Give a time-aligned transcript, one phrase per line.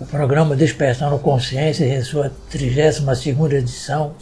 [0.00, 4.12] o programa Despertando Consciências em sua 32ª edição,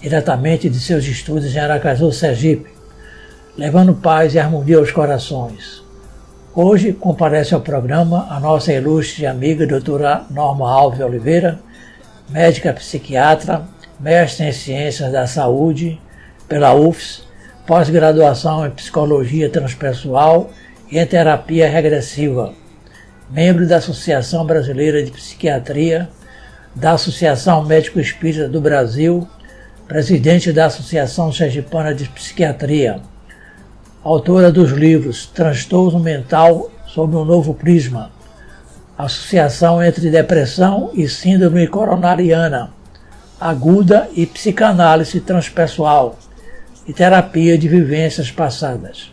[0.00, 2.70] diretamente de seus estúdios em Aracaju, Sergipe,
[3.56, 5.82] levando paz e harmonia aos corações.
[6.54, 11.60] Hoje comparece ao programa a nossa ilustre amiga doutora Norma Alves Oliveira,
[12.30, 13.64] médica psiquiatra,
[14.00, 16.00] mestre em Ciências da Saúde
[16.48, 17.24] pela UFS,
[17.66, 20.50] pós-graduação em Psicologia Transpessoal
[20.90, 22.54] e em Terapia Regressiva,
[23.30, 26.08] membro da Associação Brasileira de Psiquiatria,
[26.74, 29.26] da Associação Médico Espírita do Brasil,
[29.86, 33.00] presidente da Associação Sergipana de Psiquiatria,
[34.02, 38.10] autora dos livros Transtorno Mental sob um Novo Prisma,
[38.98, 42.70] Associação entre Depressão e Síndrome Coronariana,
[43.40, 46.18] Aguda e Psicanálise Transpessoal
[46.86, 49.10] e Terapia de Vivências Passadas.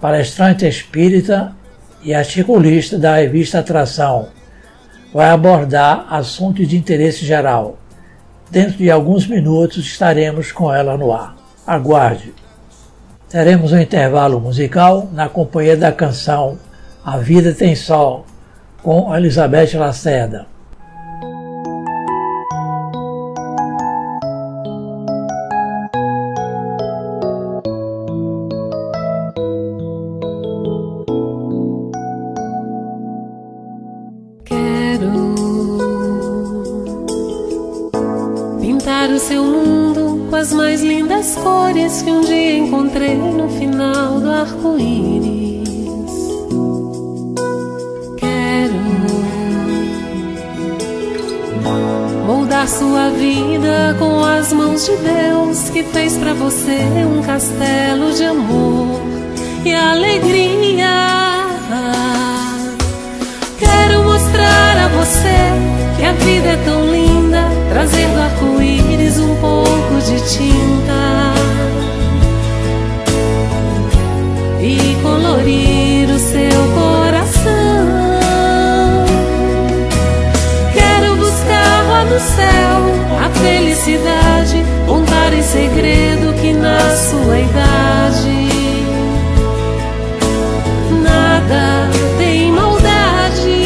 [0.00, 1.54] Palestrante espírita
[2.02, 4.28] e articulista da revista Atração,
[5.12, 7.78] vai abordar assuntos de interesse geral.
[8.50, 11.36] Dentro de alguns minutos estaremos com ela no ar.
[11.66, 12.34] Aguarde!
[13.28, 16.58] Teremos um intervalo musical na companhia da canção
[17.04, 18.26] A Vida Tem Sol,
[18.82, 20.51] com Elizabeth Lacerda.
[55.92, 59.00] Fez para você um castelo de amor
[59.64, 60.88] e alegria.
[63.58, 70.36] Quero mostrar a você que a vida é tão linda, trazendo arco-íris um pouco de
[70.36, 71.32] tinta.
[74.64, 77.42] e colorir o seu coração.
[80.72, 84.64] Quero buscar lá no céu a felicidade,
[85.32, 88.48] contar em segredo que na sua idade
[91.02, 91.88] nada
[92.18, 93.64] tem maldade.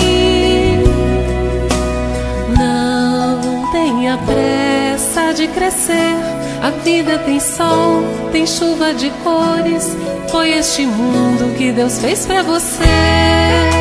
[2.56, 6.15] Não tenha pressa de crescer.
[6.62, 9.97] A vida tem sol, tem chuva de cores
[10.31, 13.75] foi este mundo que Deus fez para você.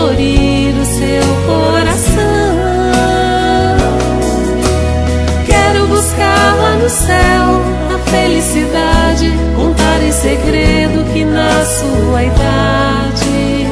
[0.00, 2.56] Colorir o seu coração.
[5.46, 7.62] Quero buscar lá no céu
[7.94, 13.66] a felicidade, contar em segredo que na sua idade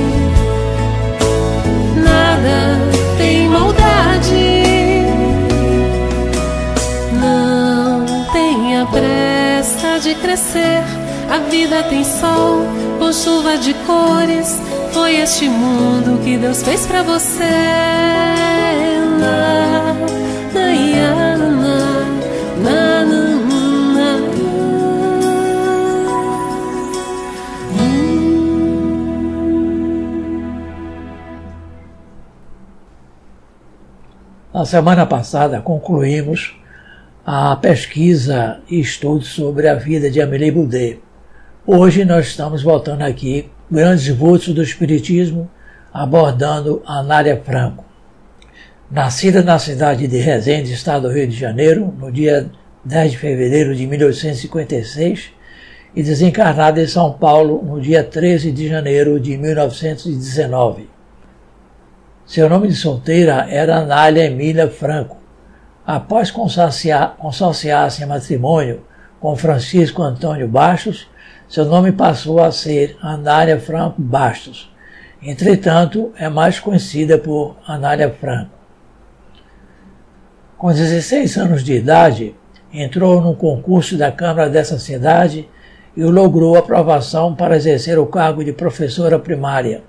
[1.97, 2.79] nada
[3.17, 5.07] tem maldade.
[7.15, 10.85] Não tenha pressa de crescer
[11.31, 12.78] a vida tem sol
[13.13, 14.61] chuva de cores.
[14.93, 17.45] Foi este mundo que Deus fez para você.
[19.21, 19.95] Na,
[20.55, 23.29] na, na, na,
[34.59, 36.57] Na semana passada concluímos
[37.25, 41.08] a pesquisa e estudo sobre a vida de Amélie Boudet.
[41.71, 45.51] Hoje nós estamos voltando aqui, grandes vultos do Espiritismo,
[45.93, 47.85] abordando a Nária Franco.
[48.91, 52.51] Nascida na cidade de Resende, estado do Rio de Janeiro, no dia
[52.87, 55.31] 10 de fevereiro de 1856,
[55.95, 60.89] e desencarnada em São Paulo no dia 13 de janeiro de 1919.
[62.25, 65.19] Seu nome de solteira era Anália Emília Franco,
[65.87, 68.85] Após consorciar-se em matrimônio
[69.21, 71.07] com Francisco Antônio Bastos,
[71.49, 74.71] seu nome passou a ser Anália Franco Bastos.
[75.23, 78.51] Entretanto, é mais conhecida por Anália Franco.
[80.59, 82.35] Com 16 anos de idade,
[82.71, 85.49] entrou num concurso da Câmara dessa cidade
[85.97, 89.83] e logrou aprovação para exercer o cargo de professora primária.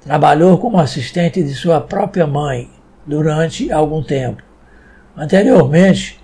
[0.00, 2.68] Trabalhou como assistente de sua própria mãe
[3.06, 4.42] durante algum tempo.
[5.16, 6.20] Anteriormente,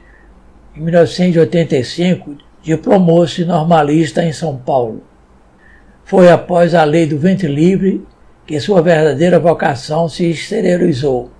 [0.74, 5.04] em 1985, diplomou-se normalista em São Paulo.
[6.04, 8.04] Foi após a lei do ventre livre
[8.44, 11.30] que sua verdadeira vocação se exteriorizou.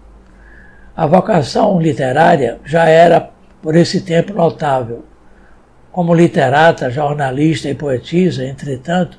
[0.94, 3.31] A vocação literária já era,
[3.61, 5.05] por esse tempo, notável.
[5.90, 9.19] Como literata, jornalista e poetisa, entretanto,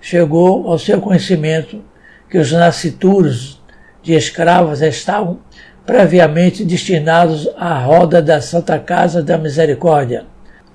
[0.00, 1.82] chegou ao seu conhecimento
[2.30, 3.60] que os nascituros
[4.00, 5.40] de escravos estavam
[5.84, 10.24] previamente destinados à roda da Santa Casa da Misericórdia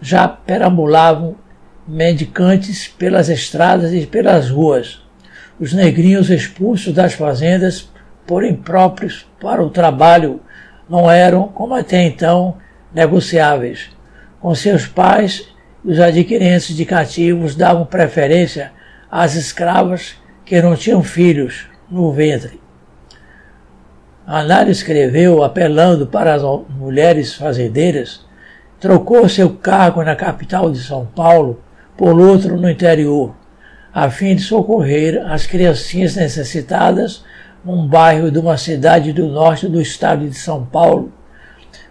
[0.04, 1.36] já perambulavam
[1.88, 5.02] mendicantes pelas estradas e pelas ruas.
[5.58, 7.90] Os negrinhos expulsos das fazendas
[8.28, 10.42] por impróprios para o trabalho
[10.90, 12.58] não eram, como até então,
[12.94, 13.90] negociáveis.
[14.42, 15.48] Com seus pais,
[15.86, 18.74] os adquirentes de cativos davam preferência
[19.10, 20.16] às escravas
[20.46, 22.62] que não tinham filhos no ventre.
[24.28, 28.26] Anário escreveu apelando para as mulheres fazendeiras
[28.84, 31.62] trocou seu cargo na capital de São Paulo
[31.96, 33.34] por outro no interior,
[33.94, 37.24] a fim de socorrer as criancinhas necessitadas
[37.64, 41.14] num bairro de uma cidade do norte do estado de São Paulo.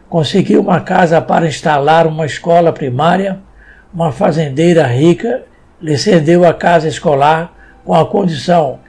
[0.06, 3.40] Conseguiu uma casa para instalar uma escola primária.
[3.94, 5.44] Uma fazendeira rica
[5.80, 7.54] lhe cedeu a casa escolar
[7.86, 8.80] com a condição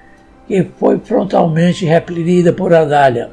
[0.45, 3.29] que foi frontalmente repelida por Adália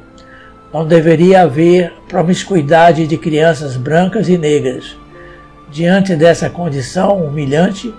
[0.73, 4.95] não deveria haver promiscuidade de crianças brancas e negras.
[5.69, 7.93] Diante dessa condição humilhante,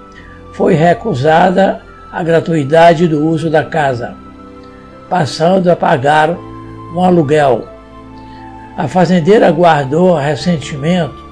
[0.53, 4.15] foi recusada a gratuidade do uso da casa,
[5.09, 6.31] passando a pagar
[6.95, 7.67] um aluguel.
[8.77, 11.23] A fazendeira guardou ressentimento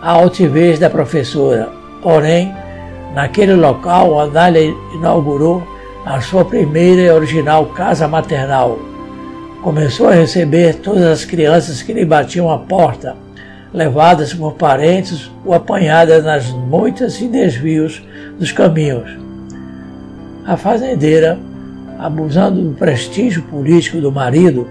[0.00, 1.68] à altivez da professora,
[2.02, 2.52] porém,
[3.14, 5.62] naquele local, Anália inaugurou
[6.04, 8.91] a sua primeira e original casa maternal
[9.62, 13.14] Começou a receber todas as crianças que lhe batiam a porta,
[13.72, 18.02] levadas por parentes ou apanhadas nas moitas e desvios
[18.36, 19.08] dos caminhos.
[20.44, 21.38] A fazendeira,
[21.96, 24.68] abusando do prestígio político do marido,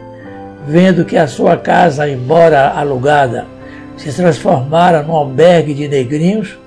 [0.67, 3.45] vendo que a sua casa, embora alugada,
[3.95, 6.59] se transformara num albergue de negrinhos,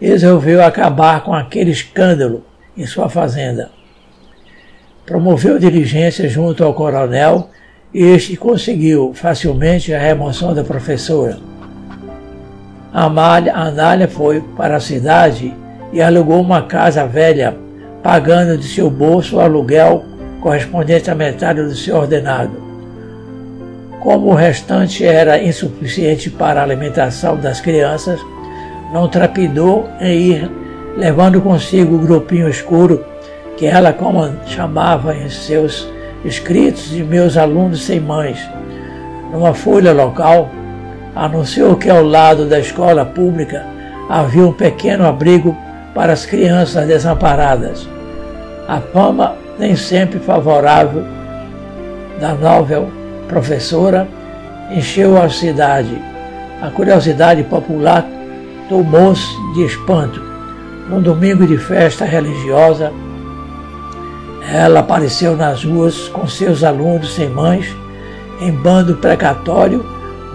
[0.00, 2.44] resolveu acabar com aquele escândalo
[2.76, 3.75] em sua fazenda.
[5.06, 7.48] Promoveu diligência junto ao coronel
[7.94, 11.38] este conseguiu facilmente a remoção da professora.
[12.92, 15.54] Amália, Anália foi para a cidade
[15.92, 17.56] e alugou uma casa velha,
[18.02, 20.04] pagando de seu bolso o aluguel
[20.40, 22.60] correspondente à metade do seu ordenado.
[24.00, 28.20] Como o restante era insuficiente para a alimentação das crianças,
[28.92, 30.50] não trapidou em ir
[30.96, 33.04] levando consigo o grupinho escuro
[33.56, 35.88] que ela como chamava em seus
[36.24, 38.38] escritos de meus alunos sem mães.
[39.32, 40.50] Numa folha local,
[41.14, 43.64] anunciou que ao lado da escola pública
[44.08, 45.56] havia um pequeno abrigo
[45.94, 47.88] para as crianças desamparadas.
[48.68, 51.04] A fama, nem sempre favorável,
[52.20, 52.90] da novel
[53.28, 54.06] professora
[54.70, 55.96] encheu a cidade.
[56.60, 58.06] A curiosidade popular
[58.68, 60.20] tomou-se de espanto.
[60.88, 62.92] Num domingo de festa religiosa,
[64.52, 67.74] ela apareceu nas ruas com seus alunos sem mães,
[68.40, 69.84] em bando precatório,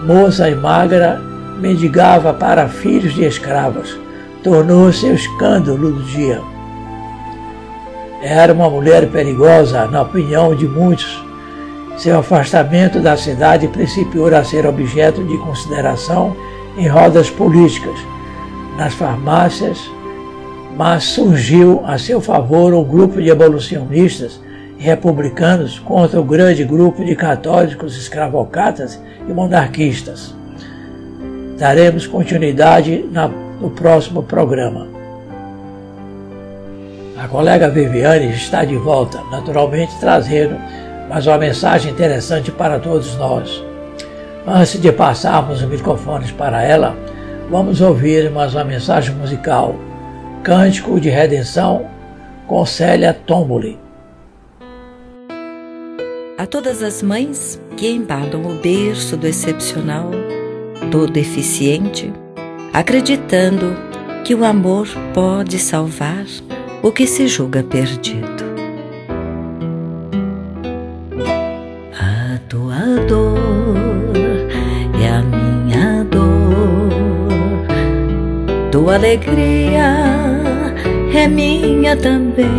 [0.05, 1.21] moça e magra,
[1.59, 3.97] mendigava para filhos de escravas.
[4.43, 6.41] Tornou-se o escândalo do dia.
[8.21, 11.23] Era uma mulher perigosa, na opinião de muitos.
[11.97, 16.35] Seu afastamento da cidade principiou a ser objeto de consideração
[16.77, 17.95] em rodas políticas,
[18.77, 19.89] nas farmácias,
[20.77, 24.39] mas surgiu a seu favor um grupo de abolicionistas
[24.79, 30.33] e republicanos contra o grande grupo de católicos escravocatas e monarquistas.
[31.57, 33.05] Daremos continuidade
[33.59, 34.87] no próximo programa.
[37.17, 40.55] A colega Viviane está de volta, naturalmente trazendo
[41.07, 43.63] mais uma mensagem interessante para todos nós.
[44.47, 46.95] Antes de passarmos os microfones para ela,
[47.51, 49.75] vamos ouvir mais uma mensagem musical
[50.43, 51.87] Cântico de Redenção
[52.47, 53.79] com Célia Tomboli.
[56.35, 60.09] A todas as mães que embalam o berço do excepcional,
[60.89, 62.11] todo eficiente,
[62.73, 63.75] acreditando
[64.23, 66.25] que o amor pode salvar
[66.81, 68.43] o que se julga perdido.
[71.93, 73.37] A tua dor
[74.99, 76.89] é a minha dor,
[78.71, 80.30] tua alegria
[81.21, 82.49] é minha também.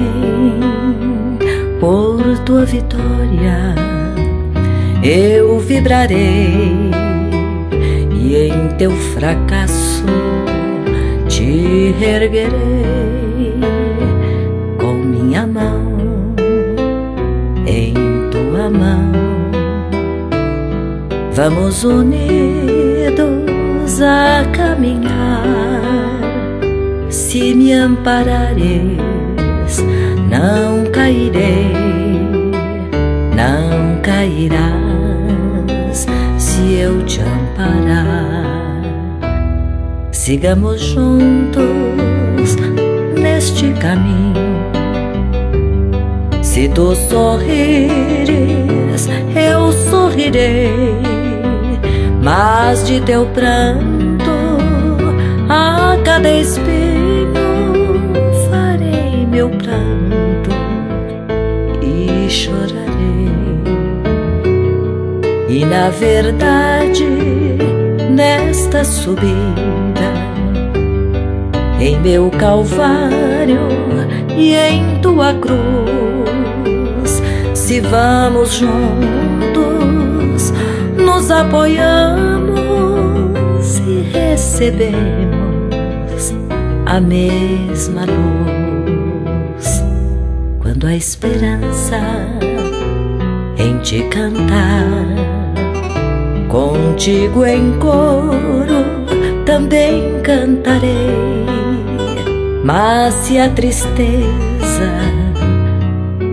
[1.81, 3.75] Por tua vitória
[5.02, 6.90] eu vibrarei
[8.12, 10.04] e em teu fracasso
[11.26, 13.57] te erguerei
[14.78, 16.37] com minha mão
[17.66, 17.95] em
[18.31, 19.11] tua mão.
[21.33, 22.31] Vamos unidos
[24.00, 26.22] a caminhar.
[27.33, 28.99] Se me amparares,
[30.29, 31.73] não cairei,
[33.35, 34.77] não cairás
[36.37, 38.83] se eu te amparar.
[40.12, 42.55] Sigamos juntos
[43.19, 44.35] neste caminho.
[46.43, 47.89] Se tu sorrires,
[49.35, 50.71] eu sorrirei,
[52.23, 54.31] mas de teu pranto
[55.49, 56.82] a cada meu
[59.62, 60.50] pranto
[61.81, 63.31] e chorarei.
[65.49, 67.07] E na verdade,
[68.11, 70.12] nesta subida
[71.81, 73.69] em meu Calvário
[74.37, 75.62] e em tua cruz.
[77.54, 80.52] Se vamos juntos,
[80.97, 82.62] nos apoiamos
[83.87, 85.02] e recebemos
[86.87, 88.42] a mesma luz.
[90.93, 91.99] A esperança
[93.57, 94.85] em te cantar,
[96.51, 98.85] contigo em coro
[99.47, 101.17] também cantarei.
[102.63, 104.93] Mas se a tristeza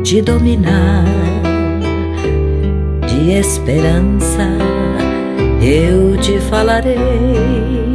[0.03, 1.05] te dominar,
[3.07, 4.45] de esperança
[5.61, 7.88] eu te falarei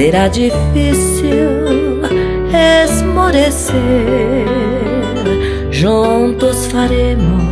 [0.00, 1.28] Será difícil
[2.88, 3.76] esmorecer,
[5.70, 7.42] juntos faremos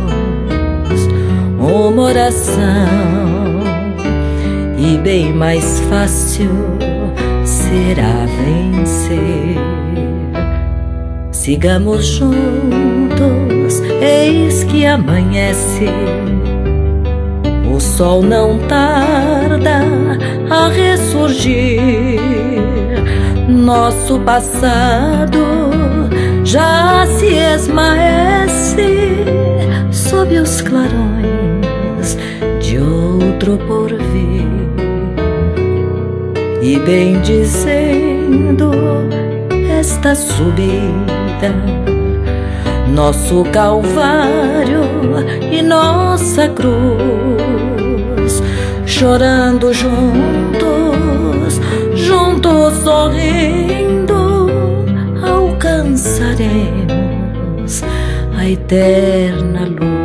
[1.59, 2.87] uma oração
[4.79, 6.49] e bem mais fácil
[7.45, 9.55] será vencer.
[11.31, 15.85] Sigamos juntos, eis que amanhece.
[17.99, 19.81] Sol não tarda
[20.49, 22.17] a ressurgir.
[23.49, 25.37] Nosso passado
[26.45, 28.85] já se esmaece
[29.91, 32.17] sob os clarões
[32.79, 34.47] outro por vir.
[36.61, 38.71] E bem dizendo
[39.77, 41.53] esta subida,
[42.95, 44.83] nosso Calvário
[45.51, 47.28] e nossa cruz,
[48.99, 51.61] chorando juntos,
[51.95, 54.47] juntos sorrindo,
[55.23, 57.81] alcançaremos
[58.37, 59.98] a eterna luz.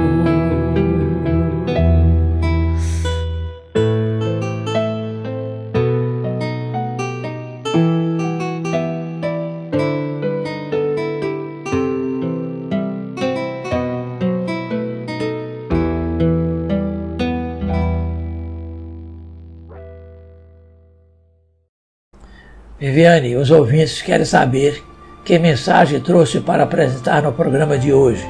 [23.35, 24.85] Os ouvintes querem saber
[25.25, 28.27] que mensagem trouxe para apresentar no programa de hoje.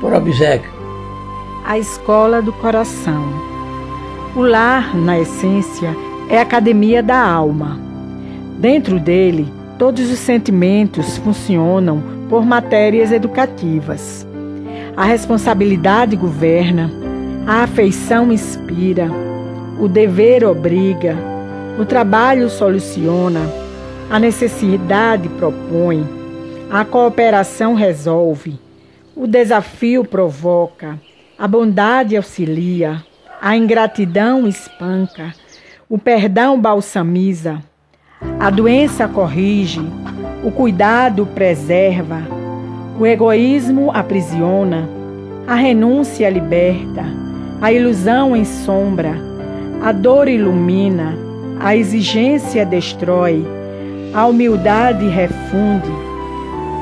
[0.00, 0.72] Por obsequio.
[1.66, 3.22] A Escola do Coração.
[4.34, 5.94] O lar, na essência,
[6.30, 7.78] é a academia da alma.
[8.58, 14.26] Dentro dele, todos os sentimentos funcionam por matérias educativas.
[14.96, 16.90] A responsabilidade governa,
[17.46, 19.10] a afeição inspira,
[19.78, 21.16] o dever obriga,
[21.78, 23.63] o trabalho soluciona
[24.10, 26.06] a necessidade propõe,
[26.70, 28.58] a cooperação resolve,
[29.16, 30.98] o desafio provoca,
[31.38, 33.02] a bondade auxilia,
[33.40, 35.34] a ingratidão espanca,
[35.88, 37.62] o perdão balsamiza,
[38.38, 39.80] a doença corrige,
[40.42, 42.22] o cuidado preserva,
[42.98, 44.88] o egoísmo aprisiona,
[45.46, 47.04] a renúncia liberta,
[47.60, 49.14] a ilusão ensombra,
[49.82, 51.14] a dor ilumina,
[51.60, 53.44] a exigência destrói,
[54.14, 55.90] a humildade refunde,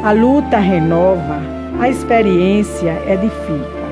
[0.05, 1.41] a luta renova,
[1.81, 3.83] a experiência edifica.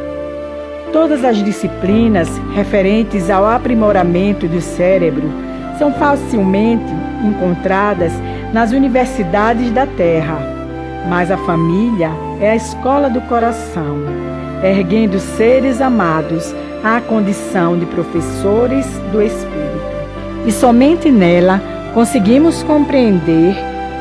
[0.92, 5.30] Todas as disciplinas referentes ao aprimoramento do cérebro
[5.78, 6.92] são facilmente
[7.24, 8.12] encontradas
[8.52, 10.36] nas universidades da Terra,
[11.08, 12.10] mas a família
[12.42, 14.00] é a escola do coração,
[14.62, 16.54] erguendo seres amados
[16.84, 19.90] à condição de professores do Espírito.
[20.46, 23.56] E somente nela conseguimos compreender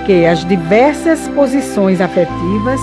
[0.06, 2.80] que as diversas posições afetivas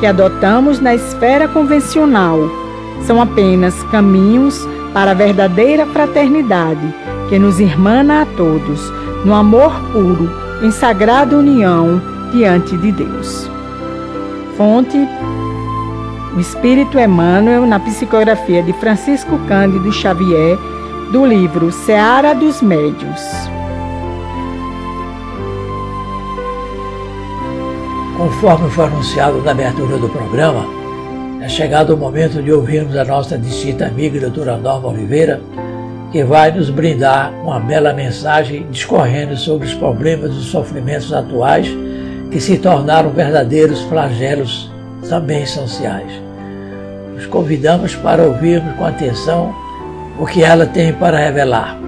[0.00, 2.38] que adotamos na esfera convencional
[3.06, 6.94] são apenas caminhos para a verdadeira fraternidade
[7.28, 8.92] que nos irmana a todos
[9.24, 10.30] no amor puro,
[10.62, 12.00] em sagrada união
[12.32, 13.50] diante de Deus.
[14.56, 14.98] Fonte
[16.36, 20.58] o Espírito Emmanuel na psicografia de Francisco Cândido Xavier,
[21.12, 23.53] do livro Seara dos Médios.
[28.24, 30.64] Conforme foi anunciado na abertura do programa,
[31.42, 35.42] é chegado o momento de ouvirmos a nossa distinta amiga doutora Norma Oliveira,
[36.10, 41.68] que vai nos brindar uma bela mensagem discorrendo sobre os problemas e os sofrimentos atuais
[42.30, 44.72] que se tornaram verdadeiros flagelos
[45.06, 46.10] também essenciais
[47.18, 49.54] os convidamos para ouvirmos com atenção
[50.18, 51.78] o que ela tem para revelar.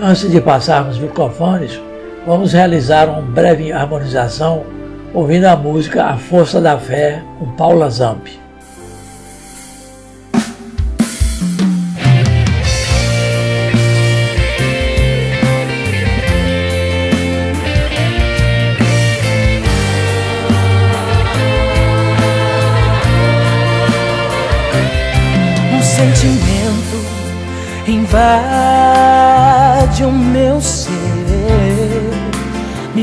[0.00, 1.80] Antes de passarmos os microfones,
[2.26, 4.74] vamos realizar uma breve harmonização
[5.14, 8.46] ouvindo a música A Força da Fé com Paula Zampi.
[27.86, 28.65] invade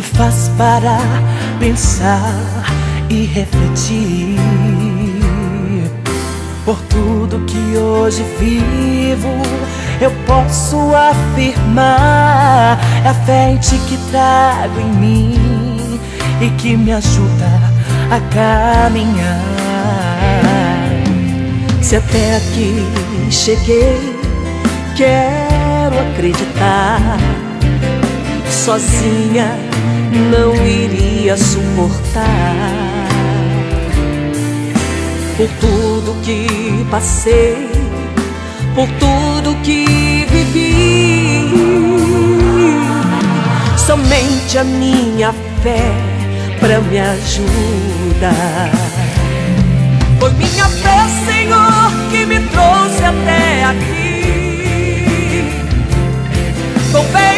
[0.04, 1.22] faz parar,
[1.60, 2.66] pensar
[3.10, 4.38] e refletir.
[6.66, 9.30] Por tudo que hoje vivo,
[10.00, 16.00] eu posso afirmar: é a fé em ti que trago em mim
[16.42, 17.74] e que me ajuda
[18.10, 19.42] a caminhar.
[21.82, 22.86] Se até aqui
[23.30, 24.24] cheguei
[24.96, 27.18] quero acreditar.
[28.64, 29.58] Sozinha
[30.32, 32.24] não iria suportar.
[35.36, 36.48] Por tudo que
[36.90, 37.68] passei,
[38.74, 41.52] por tudo que vivi.
[43.76, 45.92] Somente a minha fé
[46.62, 48.72] pra me ajudar.
[50.22, 54.04] Foi minha fé, Senhor, que me trouxe até aqui.
[56.94, 57.33] Ti,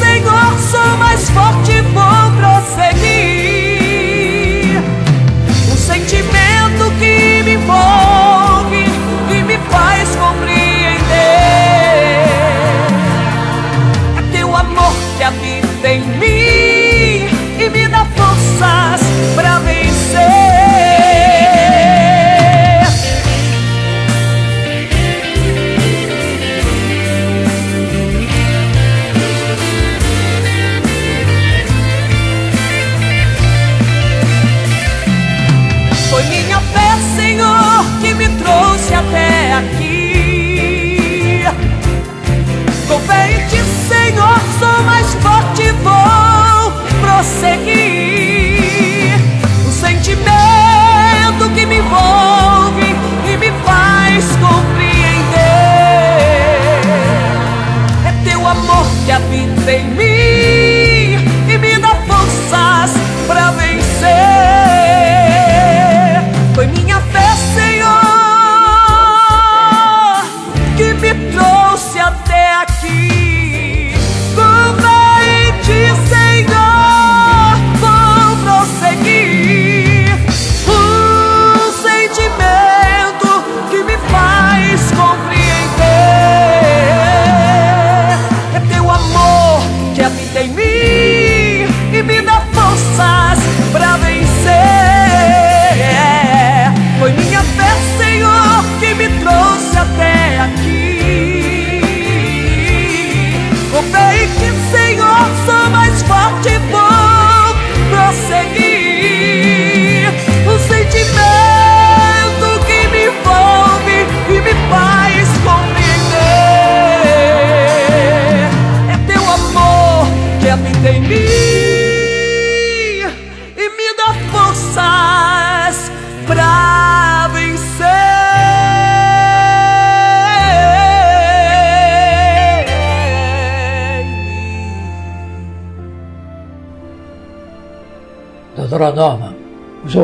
[0.00, 3.10] Senhor, sou mais forte, vou prosseguir.
[5.72, 8.84] O sentimento que me envolve
[9.30, 11.00] e me faz compreender
[14.16, 18.99] é teu amor que habita em mim e me dá forças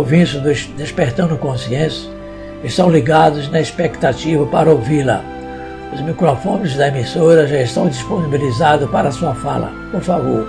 [0.06, 2.08] ouvintes do Despertando Consciência
[2.62, 5.20] estão ligados na expectativa para ouvi-la.
[5.92, 9.72] Os microfones da emissora já estão disponibilizados para sua fala.
[9.90, 10.46] Por favor.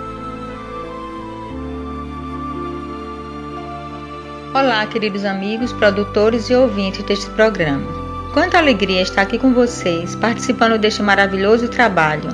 [4.54, 7.88] Olá, queridos amigos, produtores e ouvintes deste programa.
[8.36, 12.30] Quanta alegria estar aqui com vocês, participando deste maravilhoso trabalho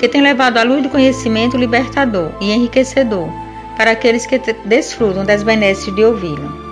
[0.00, 3.28] que tem levado a luz do conhecimento libertador e enriquecedor
[3.76, 6.63] para aqueles que desfrutam das benesses de ouvi-lo.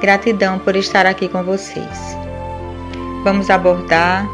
[0.00, 2.16] Gratidão por estar aqui com vocês.
[3.22, 4.26] Vamos abordar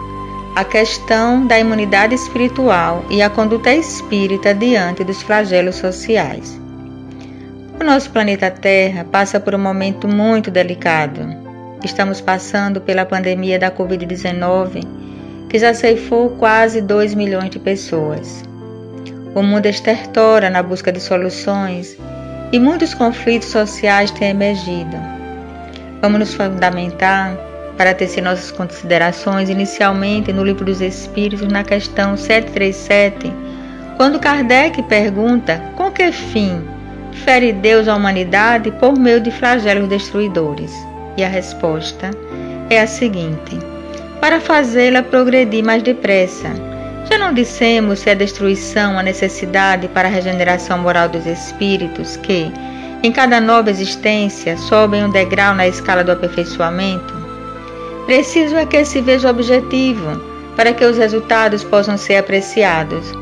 [0.55, 6.59] a questão da imunidade espiritual e a conduta espírita diante dos flagelos sociais.
[7.81, 11.21] O nosso planeta Terra passa por um momento muito delicado.
[11.85, 14.83] Estamos passando pela pandemia da Covid-19,
[15.49, 18.45] que já ceifou quase 2 milhões de pessoas.
[19.35, 21.99] O mundo estertora na busca de soluções
[22.53, 25.16] e muitos conflitos sociais têm emergido.
[26.07, 27.37] Vamos nos fundamentar
[27.77, 33.33] para tecer nossas considerações inicialmente no Livro dos Espíritos, na questão 737,
[33.97, 36.63] quando Kardec pergunta com que fim
[37.25, 40.73] fere Deus a humanidade por meio de flagelos destruidores.
[41.17, 42.13] E a resposta
[42.71, 43.59] é a seguinte:
[44.21, 46.51] para fazê-la progredir mais depressa.
[47.11, 52.53] Já não dissemos se a destruição a necessidade para a regeneração moral dos espíritos que,
[53.03, 57.15] em cada nova existência, sobem um degrau na escala do aperfeiçoamento?
[58.07, 60.21] Preciso é que se veja o objetivo,
[60.57, 63.13] para que os resultados possam ser apreciados.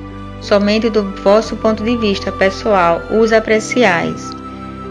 [0.41, 4.31] Somente do vosso ponto de vista pessoal os apreciais.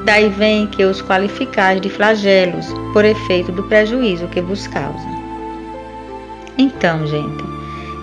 [0.03, 5.07] Daí vem que os qualificais de flagelos, por efeito do prejuízo que vos causa.
[6.57, 7.43] Então, gente,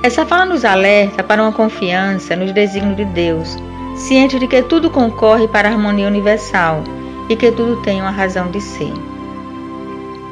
[0.03, 3.57] essa fala nos alerta para uma confiança nos desígnios de Deus,
[4.01, 6.83] ciente de que tudo concorre para a harmonia universal
[7.29, 8.93] e que tudo tem uma razão de ser.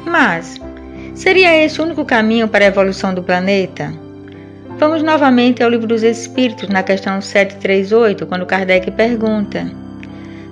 [0.05, 0.59] Mas,
[1.13, 3.93] seria esse o único caminho para a evolução do planeta?
[4.79, 9.69] Vamos novamente ao Livro dos Espíritos, na questão 738, quando Kardec pergunta: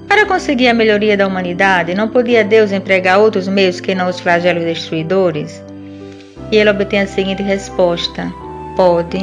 [0.07, 4.19] Para conseguir a melhoria da humanidade, não podia Deus empregar outros meios que não os
[4.19, 5.63] flagelos destruidores?
[6.51, 8.31] E ele obtém a seguinte resposta:
[8.75, 9.17] Pode,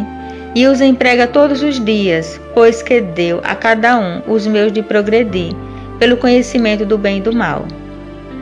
[0.54, 4.82] e os emprega todos os dias, pois que deu a cada um os meios de
[4.82, 5.52] progredir,
[5.98, 7.66] pelo conhecimento do bem e do mal.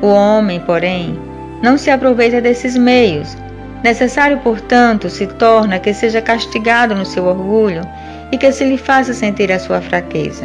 [0.03, 1.19] O homem, porém,
[1.63, 3.37] não se aproveita desses meios.
[3.83, 7.83] Necessário, portanto, se torna que seja castigado no seu orgulho
[8.31, 10.45] e que se lhe faça sentir a sua fraqueza.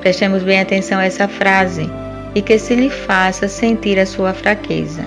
[0.00, 1.90] Prestemos bem atenção a essa frase
[2.34, 5.04] e que se lhe faça sentir a sua fraqueza.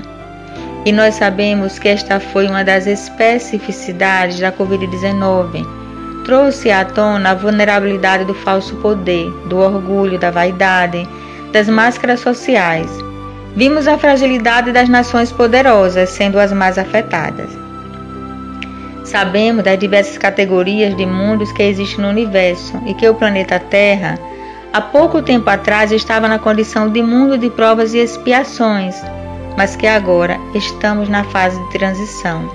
[0.86, 5.68] E nós sabemos que esta foi uma das especificidades da Covid-19.
[6.24, 11.08] Trouxe à tona a vulnerabilidade do falso poder, do orgulho, da vaidade,
[11.52, 12.90] das máscaras sociais.
[13.56, 17.50] Vimos a fragilidade das nações poderosas sendo as mais afetadas.
[19.04, 24.18] Sabemos das diversas categorias de mundos que existem no universo e que o planeta Terra,
[24.72, 28.96] há pouco tempo atrás, estava na condição de mundo de provas e expiações
[29.58, 32.50] mas que agora estamos na fase de transição.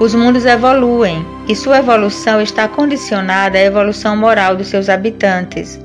[0.00, 5.78] Os mundos evoluem e sua evolução está condicionada à evolução moral dos seus habitantes.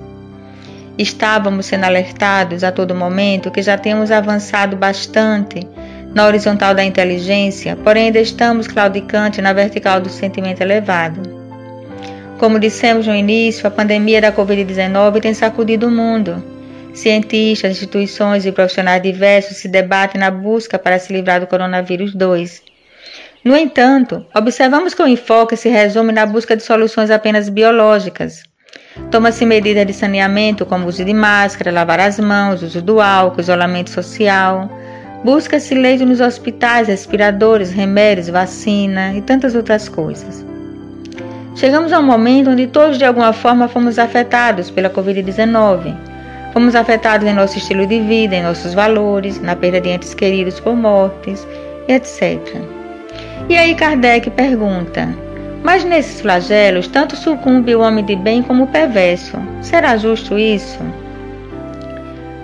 [0.97, 5.67] Estávamos sendo alertados a todo momento que já temos avançado bastante
[6.13, 11.21] na horizontal da inteligência, porém ainda estamos claudicantes na vertical do sentimento elevado.
[12.37, 16.54] Como dissemos no início, a pandemia da Covid-19 tem sacudido o mundo
[16.95, 22.63] Cientistas, instituições e profissionais diversos se debatem na busca para se livrar do coronavírus 2.
[23.43, 28.43] No entanto, observamos que o enfoque se resume na busca de soluções apenas biológicas.
[29.11, 33.89] Toma-se medidas de saneamento como uso de máscara, lavar as mãos, uso do álcool, isolamento
[33.89, 34.69] social.
[35.21, 40.45] Busca-se leite nos hospitais, respiradores, remédios, vacina e tantas outras coisas.
[41.57, 46.14] Chegamos a um momento onde todos de alguma forma fomos afetados pela Covid-19
[46.55, 50.57] Fomos afetados em nosso estilo de vida, em nossos valores, na perda de entes queridos
[50.57, 51.45] por mortes,
[51.85, 52.39] etc.
[53.49, 55.09] E aí Kardec pergunta:
[55.61, 59.37] Mas nesses flagelos, tanto sucumbe o homem de bem como o perverso.
[59.61, 60.79] Será justo isso?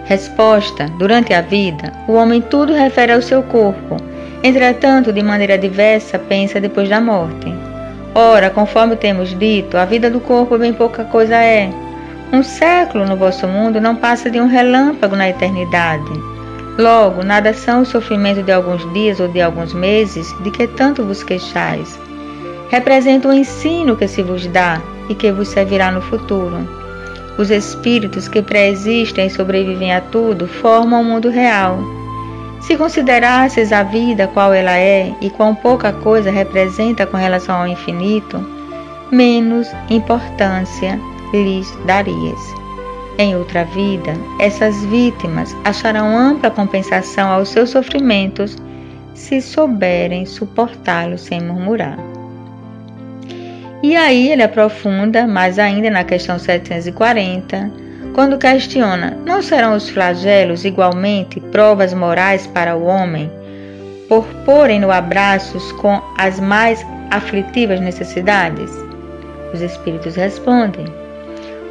[0.04, 3.96] Resposta: Durante a vida, o homem tudo refere ao seu corpo.
[4.44, 7.48] Entretanto, de maneira diversa, pensa depois da morte.
[8.14, 11.70] Ora, conforme temos dito, a vida do corpo bem pouca coisa é.
[12.34, 16.12] Um século no vosso mundo não passa de um relâmpago na eternidade.
[16.78, 21.04] Logo, nada são os sofrimentos de alguns dias ou de alguns meses de que tanto
[21.04, 22.00] vos queixais.
[22.70, 26.80] Representa o ensino que se vos dá e que vos servirá no futuro.
[27.38, 31.80] os espíritos que preexistem e sobrevivem a tudo formam o mundo real.
[32.62, 37.68] Se considerasses a vida qual ela é e quão pouca coisa representa com relação ao
[37.68, 38.46] infinito,
[39.12, 41.00] menos importância
[41.34, 42.40] lhes darias.
[43.18, 48.58] Em outra vida, essas vítimas acharão ampla compensação aos seus sofrimentos
[49.14, 51.98] se souberem suportá-los sem murmurar.
[53.84, 57.72] E aí ele aprofunda mais ainda na questão 740,
[58.14, 63.32] quando questiona: não serão os flagelos igualmente provas morais para o homem,
[64.08, 68.72] por porem-no abraços com as mais aflitivas necessidades?
[69.54, 71.01] Os espíritos respondem: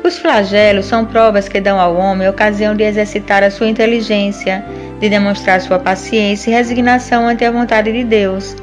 [0.02, 4.64] os flagelos são provas que dão ao homem ocasião de exercitar a sua inteligência,
[4.98, 8.56] de demonstrar sua paciência e resignação ante a vontade de Deus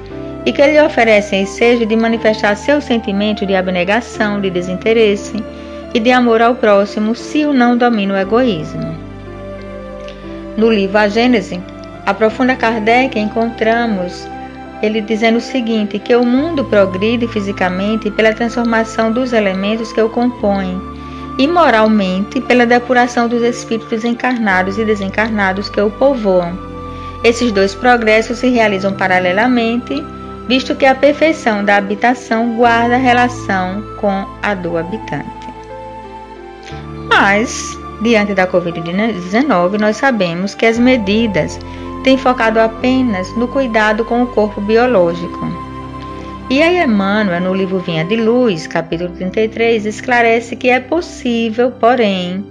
[0.45, 5.43] e que lhe oferecem ensejo de manifestar seu sentimento de abnegação, de desinteresse
[5.93, 8.95] e de amor ao próximo, se o não domina o egoísmo.
[10.55, 11.61] No livro A Gênese,
[12.05, 14.25] aprofunda Kardec, encontramos
[14.81, 20.07] ele dizendo o seguinte: que o mundo progride fisicamente pela transformação dos elementos que o
[20.07, 20.79] compõem,
[21.37, 26.57] e moralmente pela depuração dos espíritos encarnados e desencarnados que o povoam.
[27.23, 30.03] Esses dois progressos se realizam paralelamente
[30.47, 35.27] visto que a perfeição da habitação guarda relação com a do habitante.
[37.09, 41.59] Mas, diante da Covid-19, nós sabemos que as medidas
[42.03, 45.66] têm focado apenas no cuidado com o corpo biológico.
[46.49, 52.41] E aí Emmanuel, no livro Vinha de Luz, capítulo 33, esclarece que é possível, porém,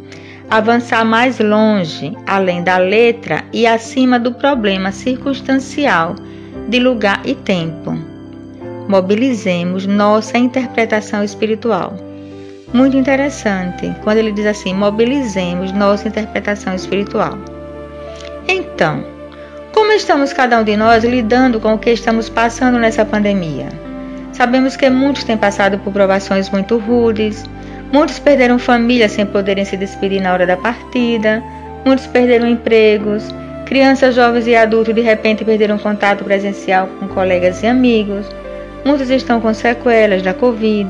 [0.51, 6.15] avançar mais longe, além da letra e acima do problema circunstancial
[6.69, 7.99] de lugar e tempo.
[8.87, 11.95] Mobilizemos nossa interpretação espiritual.
[12.75, 17.39] Muito interessante quando ele diz assim: mobilizemos nossa interpretação espiritual.
[18.47, 19.03] Então,
[19.73, 23.86] como estamos cada um de nós lidando com o que estamos passando nessa pandemia?
[24.37, 27.45] Sabemos que muitos têm passado por provações muito rudes,
[27.93, 31.43] muitos perderam família sem poderem se despedir na hora da partida,
[31.85, 33.33] muitos perderam empregos,
[33.67, 38.25] Crianças, jovens e adultos de repente perderam contato presencial com colegas e amigos.
[38.85, 40.89] Muitos estão com sequelas da Covid.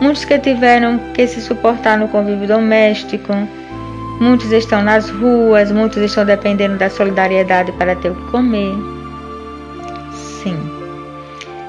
[0.00, 3.32] Muitos que tiveram que se suportar no convívio doméstico.
[4.20, 8.74] Muitos estão nas ruas, muitos estão dependendo da solidariedade para ter o que comer.
[10.12, 10.73] Sim.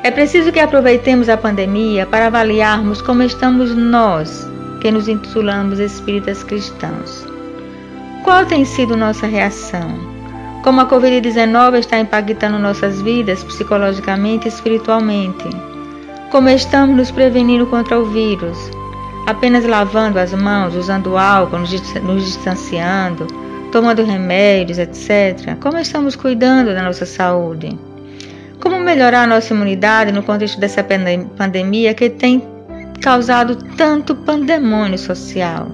[0.05, 4.47] É preciso que aproveitemos a pandemia para avaliarmos como estamos nós,
[4.79, 7.25] que nos intitulamos espíritas cristãos.
[8.23, 10.13] Qual tem sido nossa reação?
[10.61, 15.49] como a Covid-19 está impactando nossas vidas psicologicamente e espiritualmente.
[16.31, 18.57] Como estamos nos prevenindo contra o vírus?
[19.25, 23.25] Apenas lavando as mãos, usando álcool, nos distanciando,
[23.71, 25.55] tomando remédios, etc.
[25.59, 27.77] Como estamos cuidando da nossa saúde?
[28.65, 30.83] Como melhorar a nossa imunidade no contexto dessa
[31.37, 32.41] pandemia que tem
[32.99, 35.67] causado tanto pandemônio social?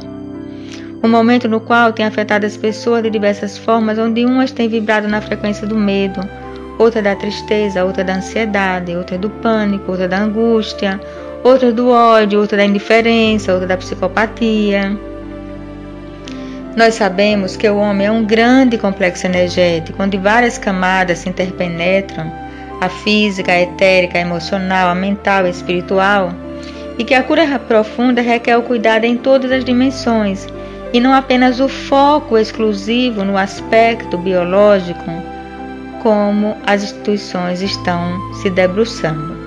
[1.02, 5.08] um momento no qual tem afetado as pessoas de diversas formas, onde umas têm vibrado
[5.08, 6.20] na frequência do medo,
[6.78, 11.00] outra da tristeza, outra da ansiedade, outra do pânico, outra da angústia,
[11.46, 15.00] outra do ódio, outra da indiferença, outra da psicopatia.
[16.76, 22.41] Nós sabemos que o homem é um grande complexo energético, onde várias camadas se interpenetram,
[22.82, 26.34] a física, a etérica, a emocional, a mental e a espiritual,
[26.98, 30.48] e que a cura profunda requer o cuidado em todas as dimensões,
[30.92, 35.12] e não apenas o foco exclusivo no aspecto biológico,
[36.02, 39.40] como as instituições estão se debruçando.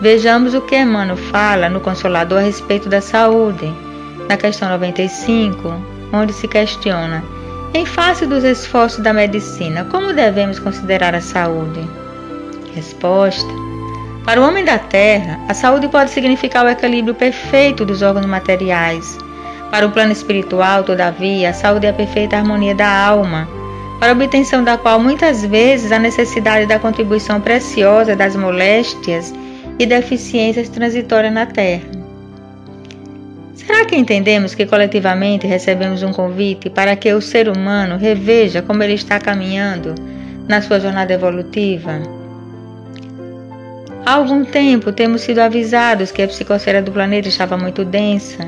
[0.00, 3.72] Vejamos o que Emmanuel fala no Consolador a respeito da saúde,
[4.28, 5.72] na questão 95,
[6.12, 7.22] onde se questiona:
[7.72, 11.80] em face dos esforços da medicina, como devemos considerar a saúde?
[12.76, 13.52] Resposta:
[14.24, 19.18] Para o homem da terra, a saúde pode significar o equilíbrio perfeito dos órgãos materiais
[19.70, 23.48] para o plano espiritual, todavia, a saúde é a perfeita harmonia da alma,
[23.98, 29.34] para a obtenção da qual muitas vezes a necessidade da contribuição preciosa das moléstias
[29.78, 31.84] e deficiências transitórias na Terra.
[33.54, 38.82] Será que entendemos que coletivamente recebemos um convite para que o ser humano reveja como
[38.82, 39.94] ele está caminhando
[40.46, 42.15] na sua jornada evolutiva?
[44.06, 48.46] Há algum tempo temos sido avisados que a psicosfera do planeta estava muito densa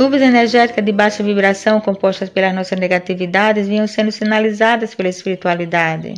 [0.00, 6.14] Nuvens energéticas de baixa vibração compostas pelas nossas negatividades vinham sendo sinalizadas pela espiritualidade.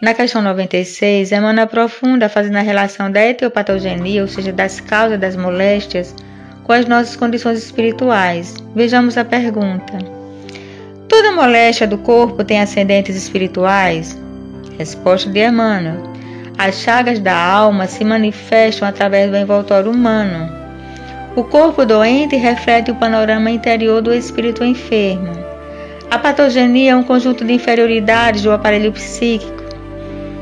[0.00, 5.36] Na questão 96, Emmanuel aprofunda fazendo a relação da etiopatogenia, ou seja, das causas das
[5.36, 6.16] moléstias,
[6.64, 8.54] com as nossas condições espirituais.
[8.74, 9.98] Vejamos a pergunta:
[11.06, 14.18] Toda moléstia do corpo tem ascendentes espirituais?
[14.78, 16.09] Resposta de Emmanuel:
[16.62, 20.46] As chagas da alma se manifestam através do envoltório humano.
[21.34, 25.32] O corpo doente reflete o panorama interior do espírito enfermo.
[26.10, 29.64] A patogenia é um conjunto de inferioridades do aparelho psíquico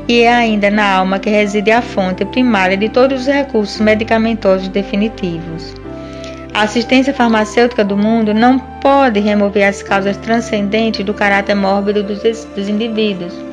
[0.09, 4.67] e é ainda na alma que reside a fonte primária de todos os recursos medicamentosos
[4.67, 5.73] definitivos.
[6.53, 12.21] A assistência farmacêutica do mundo não pode remover as causas transcendentes do caráter mórbido dos,
[12.43, 13.48] dos indivíduos.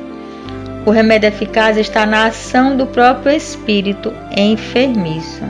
[0.87, 5.43] O remédio eficaz está na ação do próprio espírito enfermiço.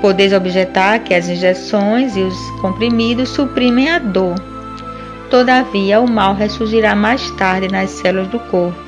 [0.00, 4.36] Podeis objetar que as injeções e os comprimidos suprimem a dor.
[5.28, 8.80] Todavia, o mal ressurgirá mais tarde nas células do corpo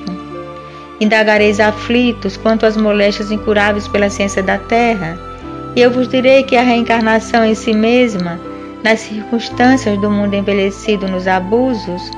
[0.99, 5.19] Indagareis aflitos quanto às moléstias incuráveis pela ciência da terra,
[5.77, 8.41] e eu vos direi que a reencarnação em si mesma,
[8.83, 12.11] nas circunstâncias do mundo envelhecido nos abusos,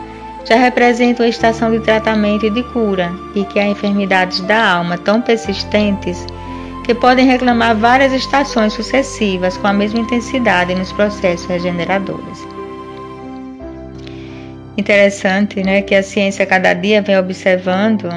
[0.44, 4.98] já representa uma estação de tratamento e de cura, e que há enfermidades da alma
[4.98, 6.26] tão persistentes
[6.84, 12.46] que podem reclamar várias estações sucessivas com a mesma intensidade nos processos regeneradores.
[14.76, 18.08] Interessante, né, que a ciência cada dia vem observando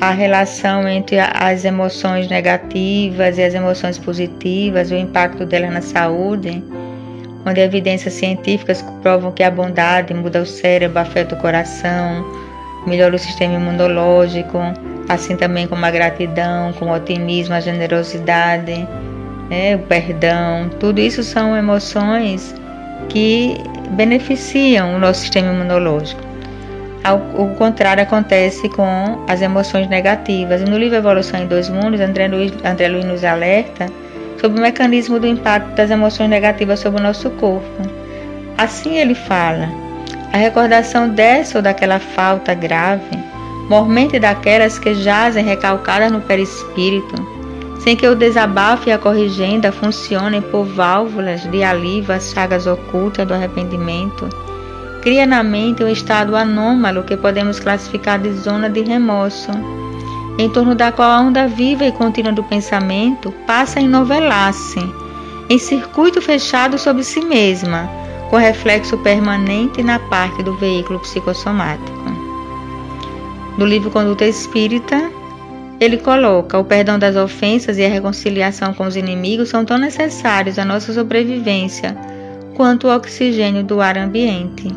[0.00, 6.62] a relação entre as emoções negativas e as emoções positivas, o impacto dela na saúde,
[7.46, 12.24] onde evidências científicas provam que a bondade muda o cérebro, afeta o coração,
[12.86, 14.58] melhora o sistema imunológico,
[15.08, 18.88] assim também como a gratidão, como o otimismo, a generosidade,
[19.50, 22.54] né, o perdão, tudo isso são emoções
[23.08, 23.56] que
[23.90, 26.22] beneficiam o nosso sistema imunológico.
[27.34, 30.62] O contrário acontece com as emoções negativas.
[30.62, 33.86] no livro Evolução em Dois Mundos, André Luiz, André Luiz nos alerta
[34.44, 37.82] sobre o mecanismo do impacto das emoções negativas sobre o nosso corpo.
[38.58, 39.70] Assim ele fala:
[40.34, 43.18] a recordação dessa ou daquela falta grave,
[43.70, 47.14] mormente daquelas que jazem recalcadas no perispírito,
[47.80, 53.26] sem que o desabafo e a corrigenda funcionem por válvulas de alívio às chagas ocultas
[53.26, 54.28] do arrependimento
[55.00, 59.50] cria na mente um estado anômalo que podemos classificar de zona de remorso,
[60.38, 64.80] em torno da qual a onda viva e contínua do pensamento passa a enovelar-se,
[65.48, 67.88] em circuito fechado sobre si mesma,
[68.30, 72.04] com reflexo permanente na parte do veículo psicossomático.
[73.56, 75.10] No livro Conduta Espírita,
[75.78, 80.58] ele coloca: o perdão das ofensas e a reconciliação com os inimigos são tão necessários
[80.58, 81.96] à nossa sobrevivência
[82.56, 84.68] quanto o oxigênio do ar ambiente.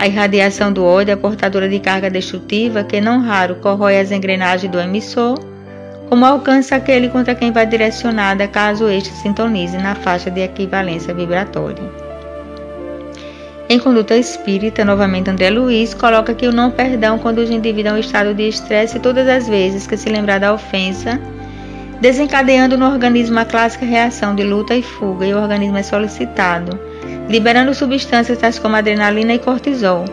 [0.00, 4.72] A irradiação do ódio é portadora de carga destrutiva que não raro corrói as engrenagens
[4.72, 5.38] do emissor,
[6.08, 11.84] como alcança aquele contra quem vai direcionada caso este sintonize na faixa de equivalência vibratória.
[13.68, 17.96] Em conduta espírita, novamente André Luiz coloca que o não perdão conduz o indivíduo a
[17.96, 21.20] um estado de estresse todas as vezes que se lembrar da ofensa,
[22.00, 26.88] desencadeando no organismo a clássica reação de luta e fuga, e o organismo é solicitado
[27.30, 30.04] liberando substâncias tais como adrenalina e cortisol,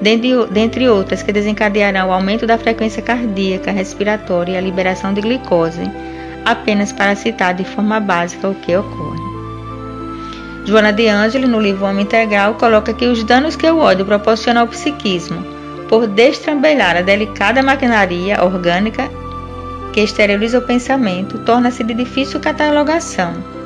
[0.00, 5.82] dentre outras que desencadearão o aumento da frequência cardíaca, respiratória e a liberação de glicose,
[6.46, 9.20] apenas para citar de forma básica o que ocorre.
[10.64, 14.62] Joana de Angeli, no livro Homem Integral, coloca que os danos que o ódio proporciona
[14.62, 15.44] ao psiquismo,
[15.90, 19.10] por destrambelhar a delicada maquinaria orgânica
[19.92, 23.61] que esteriliza o pensamento, torna-se de difícil catalogação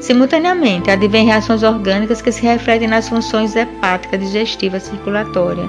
[0.00, 5.66] Simultaneamente, advêm reações orgânicas que se refletem nas funções hepática, digestiva, circulatória,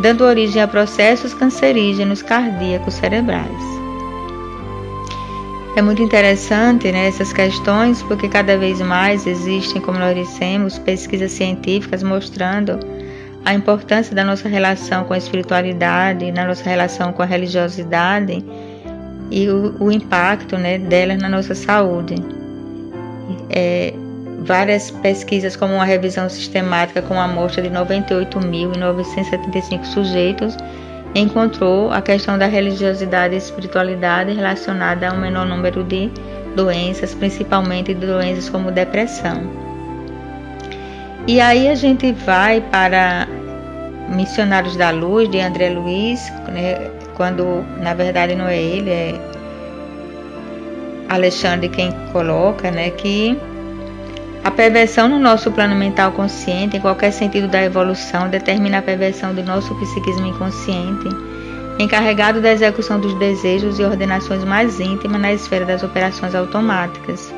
[0.00, 3.82] dando origem a processos cancerígenos cardíacos cerebrais.
[5.74, 11.32] É muito interessante né, essas questões, porque cada vez mais existem, como nós dissemos, pesquisas
[11.32, 12.78] científicas mostrando
[13.44, 18.44] a importância da nossa relação com a espiritualidade, na nossa relação com a religiosidade
[19.30, 22.41] e o, o impacto né, delas na nossa saúde
[23.50, 23.92] é,
[24.44, 30.56] várias pesquisas, como uma revisão sistemática com uma amostra de 98.975 sujeitos,
[31.14, 36.10] encontrou a questão da religiosidade e espiritualidade relacionada a um menor número de
[36.56, 39.42] doenças, principalmente de doenças como depressão.
[41.26, 43.26] E aí a gente vai para
[44.08, 49.31] Missionários da Luz, de André Luiz, né, quando na verdade não é ele, é
[51.14, 53.38] Alexandre quem coloca, né, que
[54.44, 59.32] a perversão no nosso plano mental consciente, em qualquer sentido da evolução, determina a perversão
[59.32, 61.08] do nosso psiquismo inconsciente,
[61.78, 67.32] encarregado da execução dos desejos e ordenações mais íntimas na esfera das operações automáticas.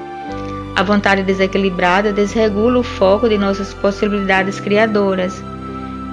[0.74, 5.44] A vontade desequilibrada desregula o foco de nossas possibilidades criadoras.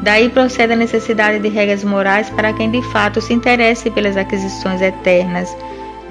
[0.02, 4.82] Daí procede a necessidade de regras morais para quem de fato se interesse pelas aquisições
[4.82, 5.56] eternas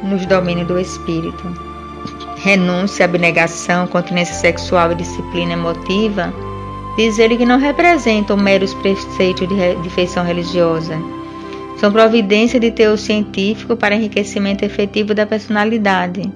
[0.03, 1.43] nos domínios do espírito.
[2.37, 6.33] Renúncia, abnegação, continência sexual e disciplina emotiva,
[6.97, 10.97] diz ele que não representam meros preceitos de, de feição religiosa.
[11.77, 16.31] São providência de teor científico para enriquecimento efetivo da personalidade.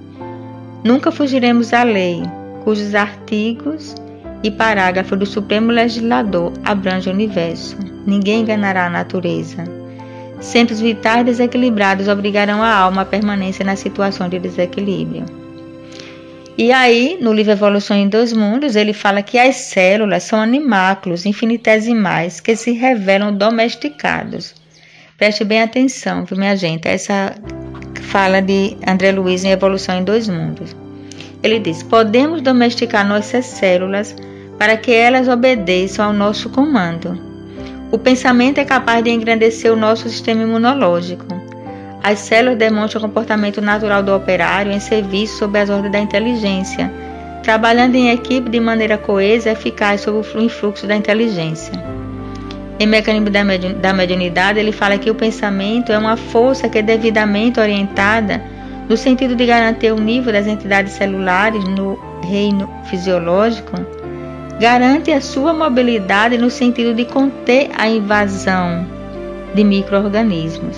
[0.83, 2.23] Nunca fugiremos da lei,
[2.63, 3.95] cujos artigos
[4.43, 7.77] e parágrafo do Supremo Legislador abrangem o universo.
[8.05, 9.84] Ninguém enganará a natureza.
[10.39, 15.25] Centros vitais desequilibrados obrigarão a alma à permanência na situação de desequilíbrio.
[16.57, 21.25] E aí, no livro Evolução em Dois Mundos, ele fala que as células são animáculos
[21.25, 24.55] infinitesimais que se revelam domesticados.
[25.17, 26.87] Preste bem atenção, viu, minha gente?
[26.87, 27.35] Essa
[28.01, 30.75] fala de André Luiz em Evolução em Dois Mundos.
[31.43, 34.15] Ele diz: Podemos domesticar nossas células
[34.57, 37.24] para que elas obedeçam ao nosso comando.
[37.95, 41.25] O pensamento é capaz de engrandecer o nosso sistema imunológico.
[42.03, 46.91] As células demonstram o comportamento natural do operário em serviço sob as ordens da inteligência,
[47.41, 51.71] trabalhando em equipe de maneira coesa e eficaz sob o influxo da inteligência.
[52.77, 57.61] Em Mecanismo da Mediunidade, ele fala que o pensamento é uma força que é devidamente
[57.61, 58.43] orientada
[58.89, 63.94] no sentido de garantir o nível das entidades celulares no reino fisiológico
[64.59, 68.85] garante a sua mobilidade no sentido de conter a invasão
[69.53, 70.77] de microorganismos.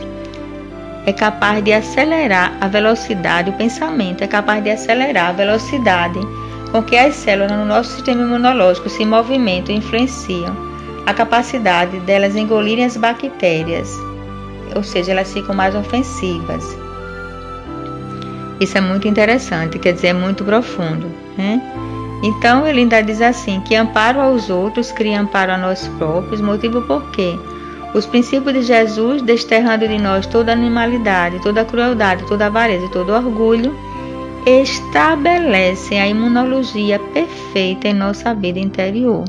[1.06, 6.20] É capaz de acelerar a velocidade, o pensamento é capaz de acelerar a velocidade
[6.72, 10.56] com que as células no nosso sistema imunológico se movimentam e influenciam
[11.06, 13.90] a capacidade delas engolirem as bactérias,
[14.76, 16.78] ou seja, elas ficam mais ofensivas.
[18.60, 21.10] Isso é muito interessante, quer dizer, é muito profundo.
[21.38, 21.62] Né?
[22.24, 26.82] Então ele ainda diz assim: que amparo aos outros cria amparo a nós próprios, motivo
[26.82, 27.38] por quê?
[27.94, 33.14] Os princípios de Jesus, desterrando de nós toda animalidade, toda crueldade, toda avareza e todo
[33.14, 33.76] orgulho,
[34.46, 39.26] estabelecem a imunologia perfeita em nossa vida interior.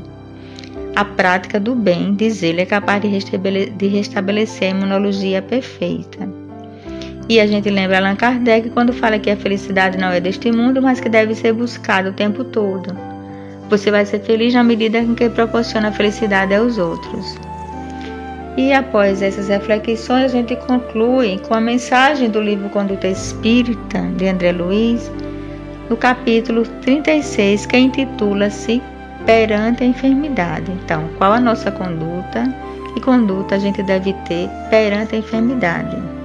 [0.94, 6.37] A prática do bem, diz ele, é capaz de restabelecer a imunologia perfeita.
[7.28, 10.80] E a gente lembra Allan Kardec quando fala que a felicidade não é deste mundo,
[10.80, 12.96] mas que deve ser buscada o tempo todo.
[13.68, 17.36] Você vai ser feliz na medida em que proporciona felicidade aos outros.
[18.56, 24.26] E após essas reflexões, a gente conclui com a mensagem do livro Conduta Espírita, de
[24.26, 25.12] André Luiz,
[25.90, 28.82] no capítulo 36, que intitula-se
[29.26, 30.72] Perante a Enfermidade.
[30.72, 32.52] Então, qual a nossa conduta?
[32.94, 36.17] Que conduta a gente deve ter perante a enfermidade?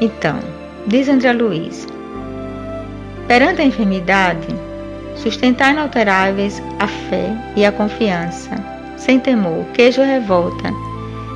[0.00, 0.38] Então,
[0.86, 1.86] diz André Luiz,
[3.28, 4.48] perante a enfermidade,
[5.14, 8.50] sustentar inalteráveis a fé e a confiança,
[8.96, 10.72] sem temor, queijo revolta,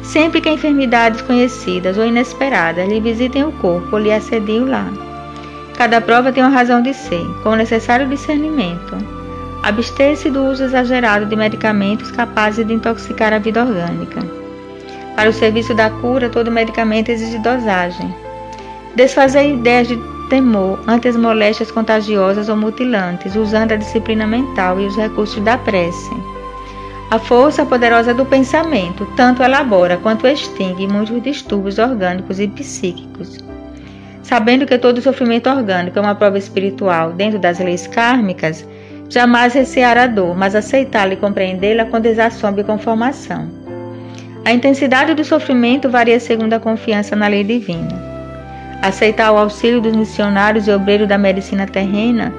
[0.03, 4.87] sempre que enfermidades conhecidas ou inesperadas lhe visitem o corpo lhe assediam lá.
[5.77, 8.97] Cada prova tem uma razão de ser, com o necessário discernimento.
[9.63, 14.21] Abster-se do uso exagerado de medicamentos capazes de intoxicar a vida orgânica.
[15.17, 18.24] Para o serviço da cura, todo medicamento exige dosagem.
[18.97, 24.87] Desfazer ideias de temor ante as moléstias contagiosas ou mutilantes, usando a disciplina mental e
[24.87, 26.15] os recursos da prece.
[27.11, 33.39] A força poderosa do pensamento tanto elabora quanto extingue muitos distúrbios orgânicos e psíquicos.
[34.23, 38.67] Sabendo que todo sofrimento orgânico é uma prova espiritual dentro das leis kármicas,
[39.09, 43.49] jamais recear a dor, mas aceitá-la e compreendê-la com desassombro e conformação.
[44.45, 48.14] A intensidade do sofrimento varia segundo a confiança na lei divina
[48.89, 52.33] aceitar o auxílio dos missionários e obreiros da medicina terrena,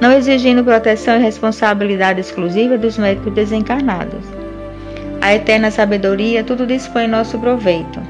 [0.00, 4.24] não exigindo proteção e responsabilidade exclusiva dos médicos desencarnados.
[5.20, 8.00] A eterna sabedoria tudo dispõe em nosso proveito.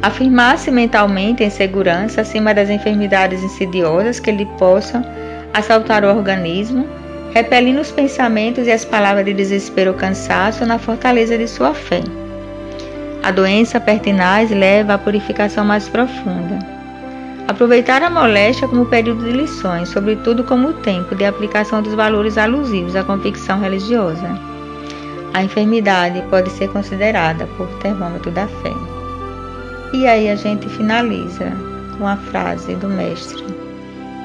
[0.00, 5.04] Afirmar-se mentalmente em segurança acima das enfermidades insidiosas que lhe possam
[5.52, 6.86] assaltar o organismo,
[7.34, 12.02] repelindo os pensamentos e as palavras de desespero ou cansaço na fortaleza de sua fé.
[13.22, 16.58] A doença pertinaz leva à purificação mais profunda.
[17.46, 22.96] Aproveitar a moléstia como período de lições, sobretudo como tempo de aplicação dos valores alusivos
[22.96, 24.28] à convicção religiosa.
[25.32, 28.72] A enfermidade pode ser considerada por termômetro da fé.
[29.92, 31.52] E aí a gente finaliza
[31.96, 33.44] com a frase do Mestre: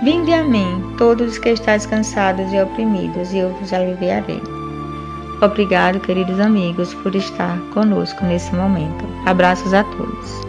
[0.03, 4.41] Vinde a mim, todos os que estáis cansados e oprimidos, e eu vos aliviarei.
[5.39, 9.05] Obrigado, queridos amigos, por estar conosco nesse momento.
[9.23, 10.41] Abraços a todos.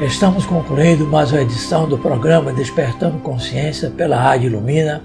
[0.00, 5.02] Estamos concluindo mais uma edição do programa Despertando Consciência pela Rádio Ilumina,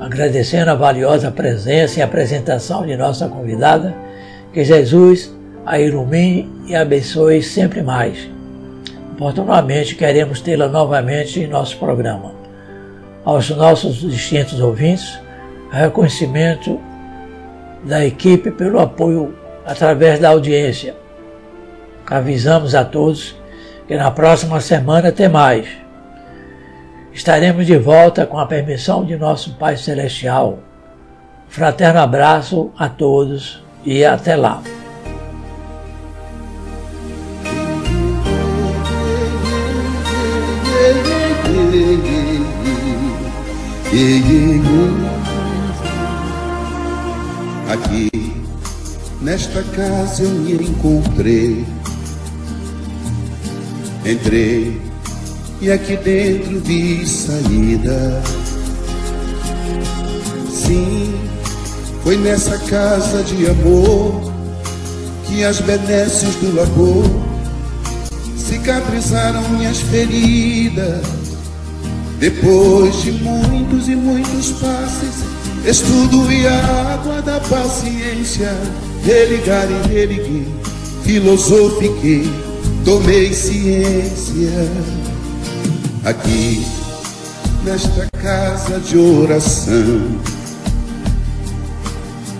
[0.00, 3.94] agradecendo a valiosa presença e apresentação de nossa convidada.
[4.50, 5.30] Que Jesus
[5.66, 8.26] a ilumine e abençoe sempre mais.
[9.12, 12.32] Oportunamente queremos tê-la novamente em nosso programa.
[13.22, 15.20] Aos nossos distintos ouvintes,
[15.70, 16.80] reconhecimento
[17.84, 20.96] da equipe pelo apoio através da audiência.
[22.06, 23.36] Avisamos a todos
[23.86, 25.66] que na próxima semana tem mais.
[27.12, 30.58] Estaremos de volta com a permissão de nosso Pai Celestial.
[31.48, 34.62] Fraterno abraço a todos e até lá.
[47.70, 48.10] Aqui,
[49.20, 51.64] nesta casa eu me encontrei
[54.04, 54.80] Entrei
[55.60, 58.22] e aqui dentro vi saída.
[60.50, 61.14] Sim,
[62.02, 64.32] foi nessa casa de amor
[65.26, 67.04] que as benesses do labor
[68.36, 71.06] cicatrizaram minhas feridas.
[72.18, 75.24] Depois de muitos e muitos passes,
[75.64, 78.52] estudo e a água da paciência,
[79.04, 80.46] religar e religui,
[81.04, 82.30] filosofiquei
[82.84, 84.50] tomei ciência
[86.04, 86.64] aqui
[87.64, 90.00] nesta casa de oração.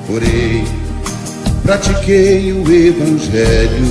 [0.08, 0.64] Orei,
[1.62, 3.84] pratiquei o Evangelho.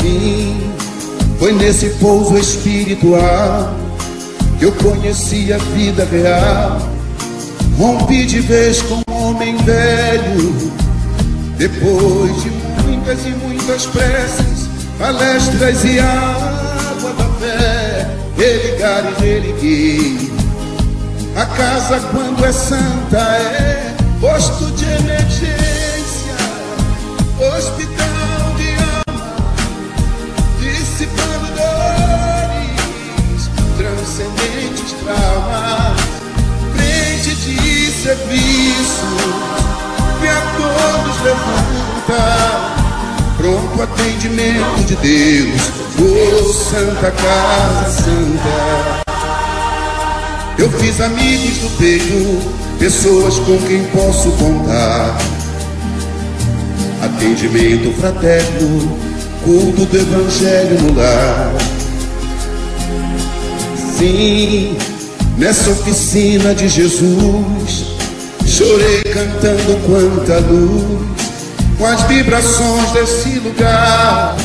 [0.00, 0.56] Sim,
[1.38, 3.83] foi nesse pouso espiritual
[4.60, 6.78] eu conheci a vida real.
[7.78, 10.72] Rompi de vez com um homem velho,
[11.56, 12.50] depois de
[12.82, 20.30] muitas e muitas preces, palestras e água da fé, religar e reerguer.
[21.36, 26.36] A casa, quando é santa, é posto de emergência,
[27.56, 27.93] hospital
[38.04, 39.06] serviço,
[40.20, 42.74] que a todos levanta
[43.38, 49.04] pronto atendimento de Deus, oh Santa Casa Santa.
[50.58, 55.16] Eu fiz amigos do peito, pessoas com quem posso contar.
[57.02, 58.98] Atendimento fraterno,
[59.42, 61.54] culto do Evangelho no lar.
[63.96, 64.76] Sim,
[65.38, 67.93] nessa oficina de Jesus,
[68.54, 70.84] chorei cantando quanta luz
[71.76, 74.36] com as vibrações desse lugar.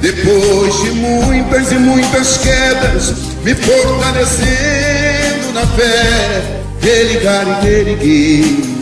[0.00, 8.78] Depois de muitas e muitas quedas, me fortalecendo na fé, religar e reerguer.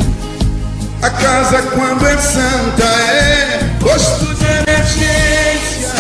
[1.03, 5.95] A casa, quando é santa, é posto de emergência,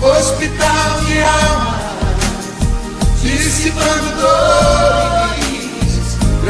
[0.00, 1.80] hospital de alma,
[3.22, 5.09] dissipando dores,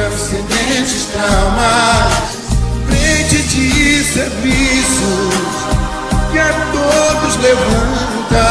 [0.00, 2.40] transcendentes traumas
[3.48, 5.34] de serviços
[6.32, 8.46] que a todos levanta,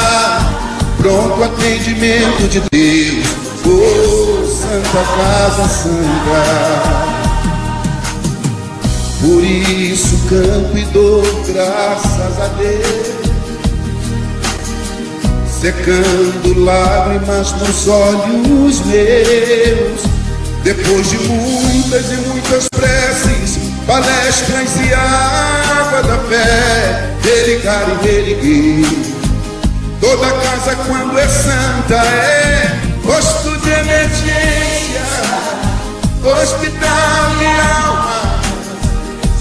[0.97, 3.25] pronto atendimento de Deus,
[3.65, 6.43] oh Santa Casa Santa.
[9.21, 13.07] Por isso canto e dou graças a Deus,
[15.61, 20.18] secando lágrimas nos olhos meus,
[20.63, 28.85] depois de muitas e muitas preces palestras e água da fé, religar e reerguer.
[29.99, 35.01] Toda casa, quando é santa, é posto de emergência,
[36.23, 38.39] hospital e alma,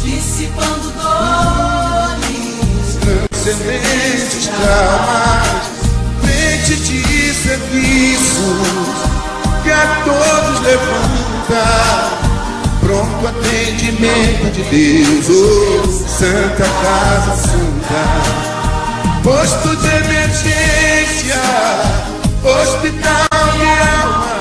[0.02, 2.28] dissipando dores,
[3.02, 5.68] transcendentes traumas,
[6.22, 9.27] frente de serviços
[9.68, 11.64] que a todos levanta.
[12.80, 18.02] Pronto atendimento de Deus, oh, Santa Casa Santa,
[19.22, 21.42] posto de emergência,
[22.42, 23.62] hospital e
[23.92, 24.36] alma,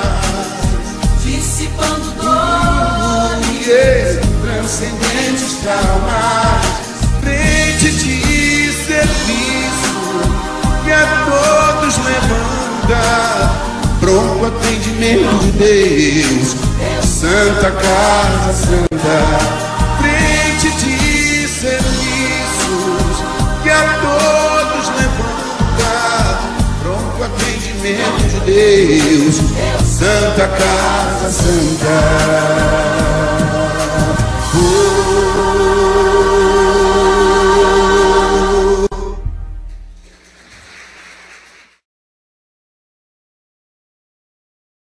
[1.22, 3.68] dissipando dores,
[4.40, 6.64] transcendentes traumas,
[7.20, 9.98] frente de serviço
[10.84, 13.67] que a todos levanta,
[14.08, 16.56] pronto atendimento de Deus.
[16.80, 19.18] É santa Casa Santa,
[20.00, 23.16] frente de serviços
[23.62, 26.40] que a todos levanta.
[26.82, 29.36] Pronto atendimento de Deus.
[29.58, 32.48] É santa Casa Santa.